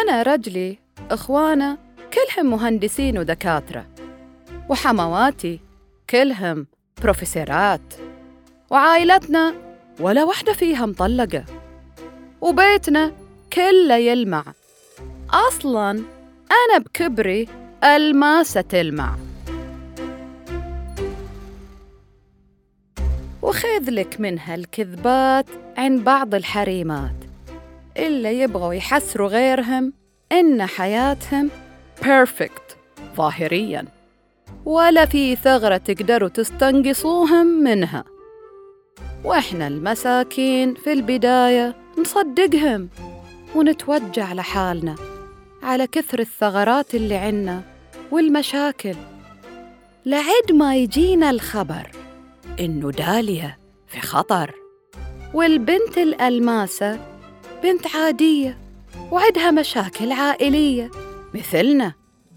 [0.00, 0.78] أنا رجلي
[1.10, 1.78] إخوانا
[2.12, 3.86] كلهم مهندسين ودكاترة
[4.68, 5.60] وحمواتي
[6.10, 6.66] كلهم
[7.02, 7.94] بروفيسورات
[8.70, 9.54] وعائلتنا
[10.00, 11.44] ولا وحدة فيها مطلقة
[12.40, 13.12] وبيتنا
[13.52, 14.44] كله يلمع.
[15.30, 15.90] أصلاً
[16.50, 17.48] أنا بكبري
[17.84, 19.16] الماسة تلمع.
[23.42, 27.29] وخذ لك من هالكذبات عن بعض الحريمات.
[27.96, 29.92] اللي يبغوا يحسروا غيرهم
[30.32, 31.50] إن حياتهم
[32.02, 32.76] بيرفكت
[33.16, 33.84] ظاهرياً.
[34.64, 38.04] ولا في ثغرة تقدروا تستنقصوهم منها.
[39.24, 42.88] وإحنا المساكين في البداية نصدقهم
[43.54, 44.96] ونتوجع لحالنا
[45.62, 47.62] على كثر الثغرات اللي عنا
[48.10, 48.94] والمشاكل.
[50.06, 51.90] لعد ما يجينا الخبر
[52.60, 54.54] إنه داليا في خطر.
[55.34, 56.98] والبنت الألماسة
[57.62, 58.58] بنت عادية
[59.10, 60.90] وعدها مشاكل عائلية
[61.34, 61.92] مثلنا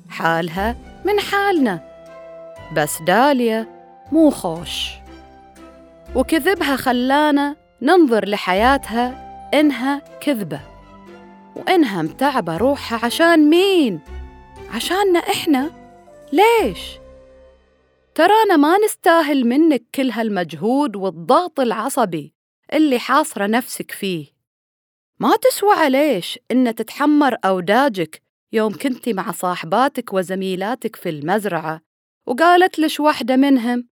[0.09, 1.81] حالها من حالنا
[2.75, 3.67] بس داليا
[4.11, 4.89] مو خوش
[6.15, 10.59] وكذبها خلانا ننظر لحياتها إنها كذبة
[11.55, 13.99] وإنها متعبة روحها عشان مين؟
[14.73, 15.71] عشاننا إحنا؟
[16.31, 16.79] ليش؟
[18.15, 22.33] ترانا ما نستاهل منك كل هالمجهود والضغط العصبي
[22.73, 24.32] اللي حاصرة نفسك فيه
[25.23, 28.21] ما تسوى عليش إن تتحمر أوداجك
[28.53, 31.81] يوم كنتي مع صاحباتك وزميلاتك في المزرعة.
[32.27, 33.87] وقالت لش واحدة منهم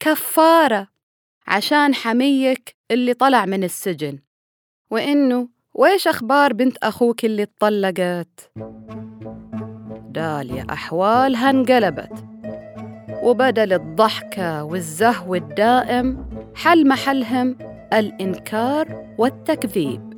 [0.00, 0.88] كفارة
[1.46, 4.18] عشان حميك اللي طلع من السجن.
[4.90, 8.52] وإنه ويش أخبار بنت أخوك اللي اتطلقت؟
[10.08, 12.24] داليا أحوالها انقلبت
[13.22, 17.58] وبدل الضحكة والزهو الدائم حل محلهم
[17.92, 20.11] الإنكار والتكذيب.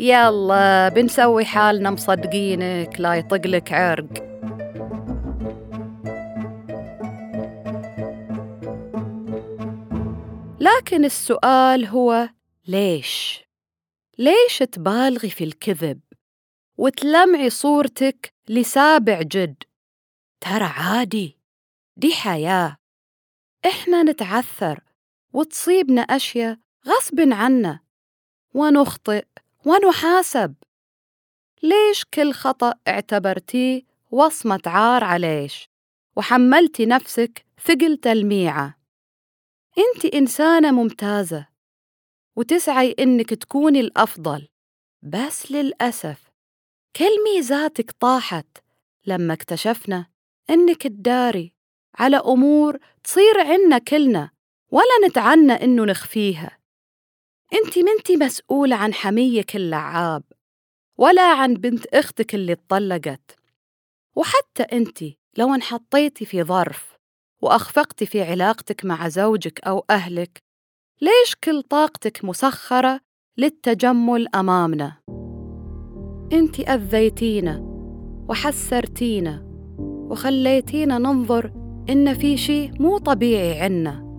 [0.00, 4.30] يلا بنسوي حالنا مصدقينك لا يطقلك عرق
[10.60, 12.28] لكن السؤال هو
[12.66, 13.44] ليش؟
[14.18, 16.00] ليش تبالغي في الكذب
[16.78, 19.62] وتلمعي صورتك لسابع جد؟
[20.40, 21.38] ترى عادي
[21.96, 22.76] دي حياة
[23.66, 24.80] إحنا نتعثر
[25.32, 27.80] وتصيبنا أشياء غصب عنا
[28.54, 29.24] ونخطئ
[29.66, 30.54] ونحاسب.
[31.62, 35.70] ليش كل خطأ اعتبرتيه وصمة عار عليش؟
[36.16, 38.78] وحملتي نفسك ثقل تلميعة.
[39.78, 41.46] انت إنسانة ممتازة
[42.36, 44.48] وتسعي إنك تكوني الأفضل.
[45.02, 46.30] بس للأسف
[46.96, 48.58] كل ميزاتك طاحت
[49.06, 50.06] لما اكتشفنا
[50.50, 51.52] إنك تداري
[51.98, 54.30] على أمور تصير عنا كلنا
[54.70, 56.59] ولا نتعنى إنه نخفيها.
[57.54, 60.22] انت منتي مسؤولة عن حميك اللعاب
[60.98, 63.36] ولا عن بنت أختك اللي اتطلقت
[64.16, 65.04] وحتى انت
[65.38, 66.96] لو انحطيتي في ظرف
[67.42, 70.42] وأخفقتي في علاقتك مع زوجك أو أهلك
[71.00, 73.00] ليش كل طاقتك مسخرة
[73.38, 74.96] للتجمل أمامنا؟
[76.32, 77.58] انت أذيتينا
[78.28, 79.42] وحسرتينا
[80.10, 81.52] وخليتينا ننظر
[81.90, 84.09] إن في شي مو طبيعي عنا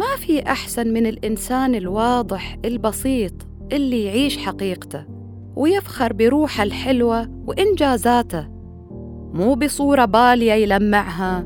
[0.00, 3.32] ما في أحسن من الإنسان الواضح البسيط
[3.72, 5.06] اللي يعيش حقيقته
[5.56, 8.48] ويفخر بروحه الحلوة وإنجازاته
[9.34, 11.38] مو بصورة بالية يلمعها.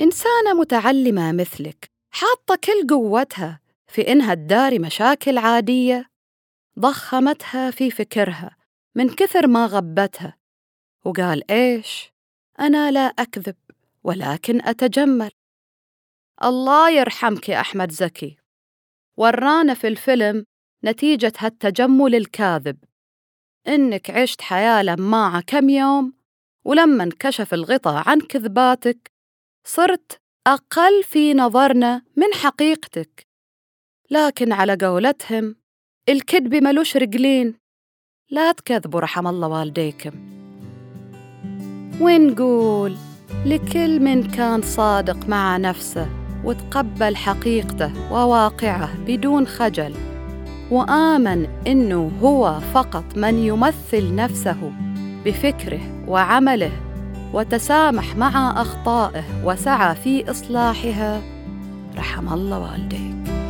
[0.00, 6.10] إنسانة متعلمة مثلك حاطة كل قوتها في إنها تداري مشاكل عادية
[6.78, 8.56] ضخمتها في فكرها
[8.94, 10.39] من كثر ما غبتها.
[11.04, 12.12] وقال إيش؟
[12.60, 13.56] أنا لا أكذب
[14.04, 15.30] ولكن أتجمل.
[16.44, 18.36] الله يرحمك يا أحمد زكي.
[19.16, 20.44] ورانا في الفيلم
[20.84, 22.84] نتيجة هالتجمل الكاذب.
[23.68, 26.14] إنك عشت حياة لماعة كم يوم
[26.64, 29.10] ولما انكشف الغطاء عن كذباتك
[29.64, 33.26] صرت أقل في نظرنا من حقيقتك.
[34.10, 35.56] لكن على قولتهم
[36.08, 37.54] الكذب ملوش رجلين.
[38.30, 40.39] لا تكذبوا رحم الله والديكم.
[42.00, 42.96] ونقول
[43.46, 46.06] لكل من كان صادق مع نفسه
[46.44, 49.94] وتقبل حقيقته وواقعه بدون خجل
[50.70, 54.72] وآمن إنه هو فقط من يمثل نفسه
[55.24, 56.72] بفكره وعمله
[57.34, 61.22] وتسامح مع أخطائه وسعى في إصلاحها.
[61.96, 63.49] رحم الله والديك.